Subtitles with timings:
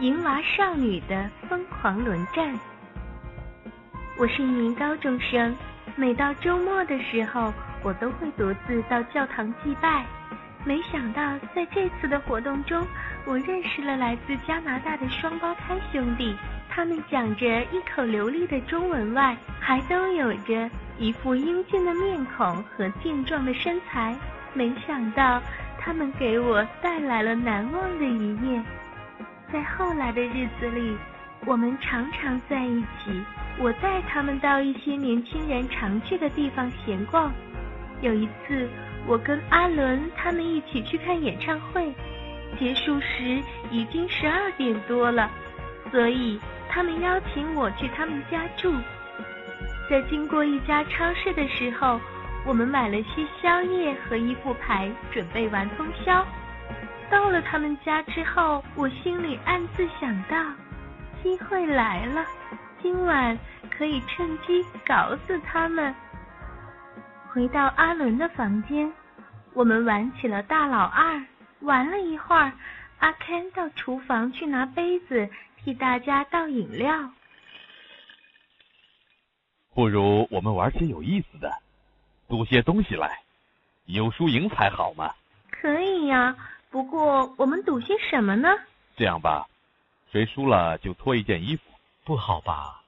[0.00, 2.56] 银娃少女的疯狂轮战。
[4.16, 5.52] 我是一名高中生，
[5.96, 10.06] 每到周末的时候，我都会独自到教堂祭拜。
[10.64, 12.86] 没想到在这次的活动中，
[13.26, 16.32] 我认识了来自加拿大的双胞胎兄弟。
[16.70, 24.14] 他们讲着一口流利的中文外，还都有着一副英俊的面孔和健壮的身材。
[24.54, 25.42] 没想到
[25.76, 28.62] 他们给我带来了难忘的一夜。
[29.52, 30.96] 在后来的日子里，
[31.46, 33.24] 我们常常在一起。
[33.58, 37.32] 我带他们到一些年轻人常去的地方闲逛。
[38.00, 38.68] 有一次，
[39.06, 41.92] 我跟阿伦他们一起去看演唱会，
[42.58, 45.30] 结束时已经十二点多了，
[45.90, 48.72] 所以他们邀请我去他们家住。
[49.88, 51.98] 在经过一家超市的时候，
[52.44, 56.24] 我们买了些宵夜和一副牌，准备玩通宵。
[57.10, 60.36] 到了他们家之后，我心里暗自想到，
[61.22, 62.24] 机会来了，
[62.82, 63.38] 今晚
[63.70, 65.94] 可以趁机搞死他们。
[67.32, 68.92] 回到阿伦的房间，
[69.54, 71.22] 我们玩起了大老二。
[71.60, 72.52] 玩了一会儿，
[73.00, 77.10] 阿 Ken 到厨房去拿杯子，替大家倒饮料。
[79.74, 81.52] 不如我们玩些有意思的，
[82.28, 83.22] 赌些东西来，
[83.86, 85.12] 有输赢才好嘛。
[85.50, 86.36] 可以呀。
[86.70, 88.48] 不过，我们赌些什么呢？
[88.96, 89.46] 这样吧，
[90.12, 91.62] 谁输了就脱一件衣服，
[92.04, 92.82] 不好吧？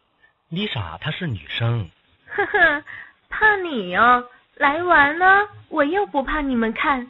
[0.49, 1.89] 丽莎她是女生。
[2.27, 2.85] 呵呵，
[3.29, 4.25] 怕你哦，
[4.57, 7.07] 来玩呢，我又不怕你们看。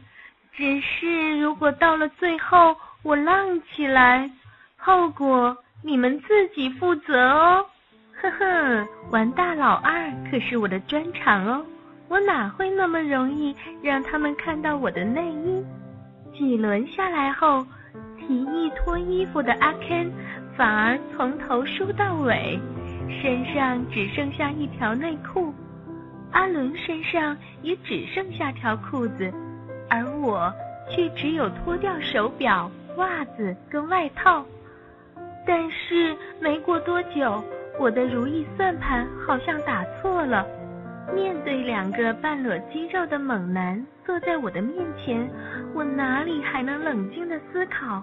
[0.53, 4.31] 只是如果到了最后我浪起来，
[4.77, 7.67] 后果你们自己负责哦。
[8.21, 11.67] 呵呵，玩大老二可是我的专长哦，
[12.09, 15.65] 我哪会那么容易让他们看到我的内衣？
[16.41, 17.67] 几轮下来后，
[18.19, 20.11] 提议脱衣服的阿 Ken
[20.57, 22.59] 反而从头梳到尾，
[23.21, 25.53] 身上只剩下一条内裤；
[26.33, 29.31] 阿伦身上也只剩下条裤子，
[29.91, 30.51] 而我
[30.89, 34.43] 却只有脱掉手表、袜子跟外套。
[35.47, 37.45] 但是没过多久，
[37.79, 40.47] 我的如意算盘好像打错了。
[41.15, 45.29] 面对两个半裸肌肉的猛男坐在我的面前，
[45.75, 48.03] 我哪里还能冷静的思考？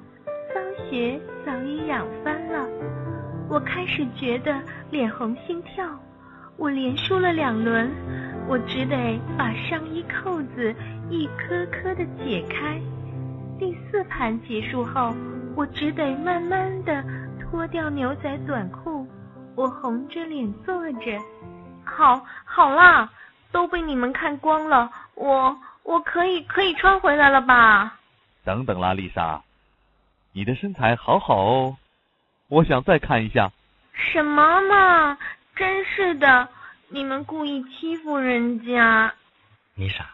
[0.53, 2.67] 脏鞋早已痒翻了，
[3.49, 4.59] 我开始觉得
[4.89, 5.85] 脸红心跳。
[6.57, 7.89] 我连输了两轮，
[8.47, 10.73] 我只得把上衣扣子
[11.09, 12.81] 一颗颗的解开。
[13.59, 15.13] 第四盘结束后，
[15.55, 17.03] 我只得慢慢的
[17.39, 19.07] 脱掉牛仔短裤。
[19.55, 21.19] 我红着脸坐着。
[21.97, 23.09] 好，好啦，
[23.51, 27.97] 都被你们看光了，我我可以可以穿回来了吧？
[28.45, 29.41] 等等啦，丽莎，
[30.31, 31.77] 你的身材好好哦，
[32.49, 33.51] 我想再看一下。
[33.93, 35.17] 什么嘛，
[35.55, 36.47] 真是的，
[36.89, 39.11] 你们故意欺负人家。
[39.73, 40.05] 丽莎，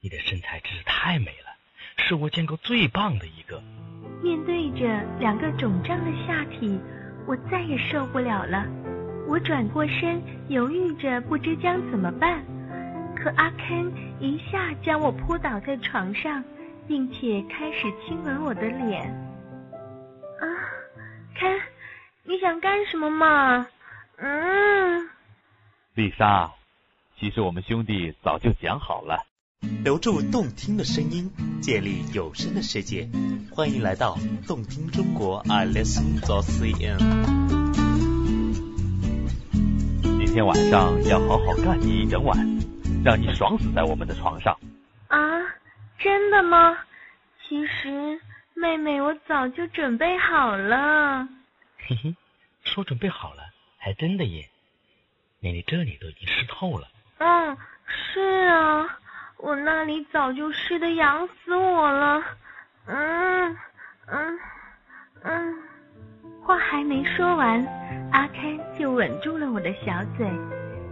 [0.00, 1.52] 你的身材真是太美了，
[1.98, 3.62] 是我见过最棒的一个。
[4.22, 4.86] 面对着
[5.18, 6.80] 两个肿胀的下体，
[7.26, 8.64] 我再也受不了了。
[9.32, 12.44] 我转过身，犹豫着不知将怎么办。
[13.16, 16.44] 可阿 Ken 一下将我扑倒在床上，
[16.86, 19.08] 并且开始亲吻我的脸。
[20.38, 20.44] 啊
[21.34, 21.58] ，Ken，
[22.24, 23.66] 你想干什么嘛？
[24.18, 25.08] 嗯。
[25.94, 26.50] 丽莎，
[27.18, 29.24] 其实我们兄弟早就讲好了。
[29.82, 31.30] 留住动听的声音，
[31.62, 33.08] 建立有声的世界。
[33.50, 36.98] 欢迎来到动听中国，I listen to CN。
[36.98, 37.61] 今
[40.32, 42.34] 天晚上要好好干你一整晚，
[43.04, 44.58] 让你爽死在我们的床上。
[45.08, 45.18] 啊，
[45.98, 46.74] 真的吗？
[47.46, 48.18] 其实，
[48.54, 51.28] 妹妹，我早就准备好了。
[51.86, 52.16] 嘿嘿，
[52.64, 53.42] 说准备好了，
[53.76, 54.48] 还真的耶，
[55.40, 56.88] 连你这里都已经湿透了。
[57.18, 57.54] 嗯，
[57.86, 58.98] 是啊，
[59.36, 62.24] 我那里早就湿的痒死我了。
[62.86, 63.58] 嗯
[64.06, 64.38] 嗯
[65.24, 65.62] 嗯，
[66.52, 67.66] 话还没说完。
[68.12, 70.26] 阿 k 就吻住了我的小嘴，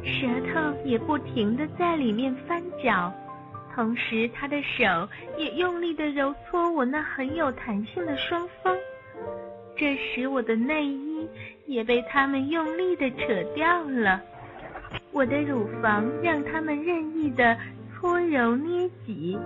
[0.02, 3.12] 舌头也不停的在里面翻搅，
[3.74, 8.74] 同时他的手也用力的揉搓我那很有弹性的双峰。
[9.76, 11.28] 这时我的内衣
[11.66, 14.18] 也被他们用力的扯掉了，
[15.12, 17.54] 我的乳房让他们任意的
[17.92, 19.38] 搓揉捏挤，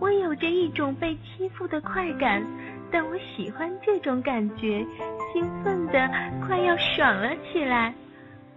[0.00, 2.42] 我有着一种被欺负的快感，
[2.90, 4.86] 但我喜欢这种感觉，
[5.32, 6.08] 兴奋的
[6.46, 7.94] 快要爽了起来。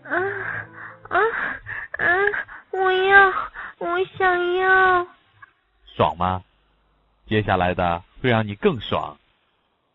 [0.03, 0.15] 啊
[1.09, 1.19] 啊
[1.97, 2.07] 啊！
[2.71, 3.33] 我要，
[3.79, 5.07] 我想要。
[5.85, 6.41] 爽吗？
[7.27, 9.17] 接下来的会让你更爽。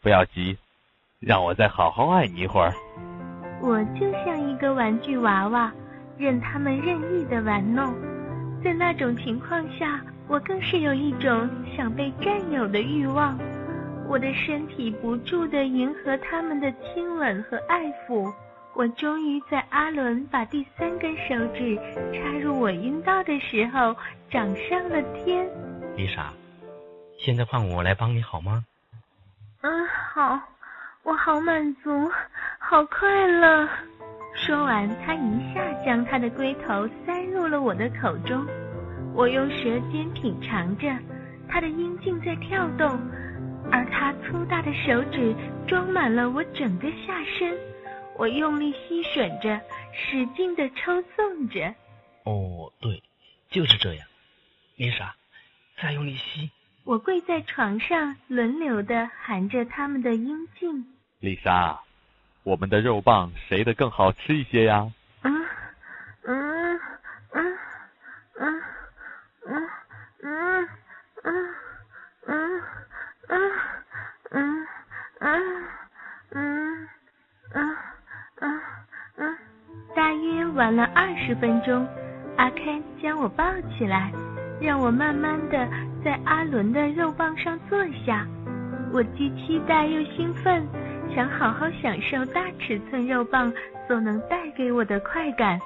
[0.02, 0.58] 不要急，
[1.20, 2.72] 让我再好好爱你一会儿。
[3.60, 5.72] 我就像一个玩具娃娃，
[6.18, 7.94] 任他们任意的玩弄。
[8.62, 13.38] 在那种情况下，我更是有一种想被占有的欲望。
[14.08, 18.32] 我的身体不住地迎合他们的亲吻和爱抚。
[18.74, 21.76] 我终于在阿伦把第三根手指
[22.12, 23.96] 插入我阴道的时候，
[24.30, 25.48] 长上了天。
[25.96, 26.30] 丽莎，
[27.18, 28.64] 现在换我来帮你好吗？
[29.62, 30.38] 嗯，好，
[31.02, 31.90] 我好满足，
[32.58, 33.66] 好快乐。
[34.34, 38.44] 说完，他一下将他的龟头塞入了我的口中。
[39.14, 40.94] 我用舌尖品尝着，
[41.48, 43.00] 他的阴茎在跳动，
[43.70, 45.34] 而他粗大的手指
[45.66, 47.56] 装满了我整个下身。
[48.18, 49.60] 我用力吸吮着，
[49.92, 51.74] 使劲的抽送着。
[52.24, 53.02] 哦，对，
[53.50, 54.06] 就是这样。
[54.76, 55.14] 丽莎，
[55.80, 56.50] 再用力吸。
[56.84, 60.86] 我跪在床上，轮流的含着他们的阴茎。
[61.18, 61.80] 丽莎，
[62.42, 64.92] 我们的肉棒谁的更好吃一些呀？
[81.26, 81.84] 十分钟，
[82.36, 83.44] 阿 k 将我抱
[83.76, 84.12] 起来。
[84.60, 85.68] 让我慢慢的
[86.04, 88.24] 在阿伦的肉棒上坐下，
[88.92, 90.66] 我既期待又兴奋，
[91.14, 93.52] 想好好享受大尺寸肉棒
[93.86, 95.60] 所能带给我的快感。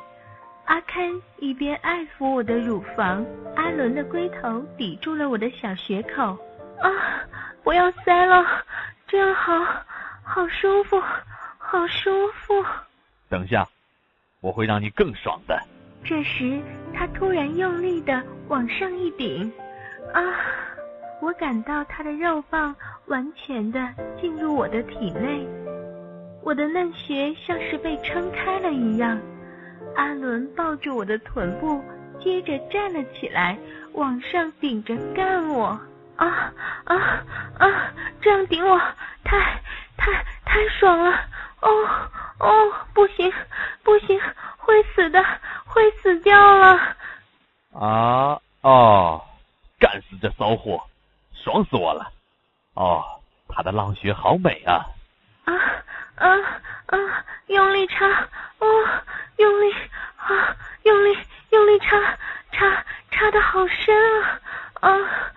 [0.65, 1.09] 阿堪
[1.39, 3.25] 一边爱抚我的乳房，
[3.55, 6.37] 阿伦的龟头抵住了我的小穴口。
[6.81, 6.91] 啊，
[7.63, 8.45] 不要塞了，
[9.07, 9.53] 这样好，
[10.23, 11.01] 好舒服，
[11.59, 12.65] 好舒服。
[13.29, 13.69] 等一下，
[14.41, 15.61] 我会让你更爽的。
[16.03, 16.61] 这时，
[16.95, 19.53] 他突然用力的往上一顶，
[20.13, 20.21] 啊！
[21.21, 22.75] 我感到他的肉棒
[23.07, 23.87] 完全的
[24.19, 25.47] 进入我的体内，
[26.43, 29.21] 我的嫩穴像是被撑开了一样。
[29.97, 31.83] 阿伦抱住我的臀部，
[32.19, 33.59] 接着站了起来，
[33.93, 35.79] 往上顶着干我。
[36.17, 36.53] 啊
[36.85, 36.97] 啊
[37.59, 37.93] 啊！
[38.23, 38.79] 这样顶我，
[39.25, 39.61] 太
[39.99, 41.11] 太太爽了！
[41.61, 41.69] 哦
[42.39, 43.31] 哦，不行
[43.83, 44.21] 不行，
[44.59, 45.25] 会死的。
[45.73, 46.97] 会死掉了！
[47.73, 49.25] 啊哦，
[49.79, 50.83] 干死这骚货，
[51.33, 52.11] 爽死我了！
[52.75, 53.05] 哦，
[53.49, 54.85] 他的浪穴好美啊！
[55.45, 55.55] 啊
[56.17, 56.29] 啊
[56.87, 57.25] 啊！
[57.47, 58.05] 用力插，
[58.59, 58.67] 哦，
[59.37, 59.73] 用力
[60.17, 61.17] 啊，用力
[61.51, 61.97] 用力插
[62.51, 64.41] 插插的好深啊！
[64.81, 65.30] 啊啊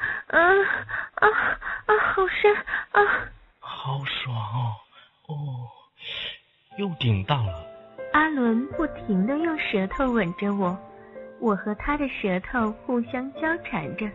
[9.06, 10.78] 停的用舌头吻着我，
[11.40, 14.10] 我和他的舌头互相交缠着。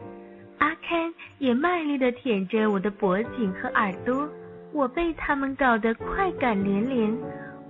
[0.58, 4.29] 阿堪也卖力的舔着我的脖颈和耳朵，
[4.73, 7.17] 我被他们搞得快感连连，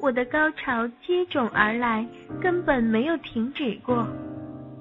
[0.01, 2.07] 我的高潮接踵而来，
[2.41, 4.07] 根本没有停止过。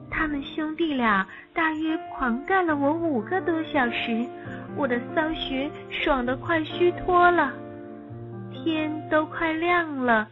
[0.10, 4.26] 他们兄弟俩大约狂干了我五个多小时，
[4.76, 7.52] 我的骚穴爽得快虚脱了，
[8.54, 10.28] 天都快亮了。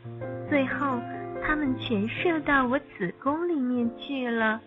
[0.50, 1.00] 最后，
[1.48, 4.60] 他们全射到我子宫里面去了。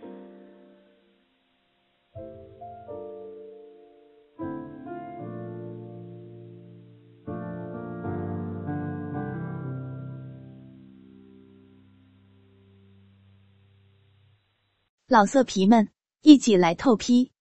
[15.09, 17.33] 老色皮们，一起来透批！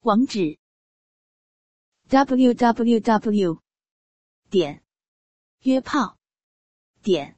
[0.00, 0.58] 网址
[2.08, 3.62] ：w w w.
[4.50, 4.82] 点
[5.62, 6.18] 约炮
[7.02, 7.37] 点。